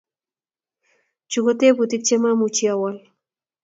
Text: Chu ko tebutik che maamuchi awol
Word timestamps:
Chu 1.29 1.39
ko 1.45 1.51
tebutik 1.59 2.01
che 2.07 2.15
maamuchi 2.21 2.65
awol 2.73 2.95